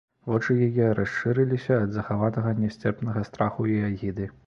Вочы 0.29 0.55
яе 0.67 0.87
расшырыліся 0.99 1.77
ад 1.83 1.93
захаванага 1.99 2.57
нясцерпнага 2.65 3.27
страху 3.33 3.73
і 3.79 3.81
агіды. 3.95 4.35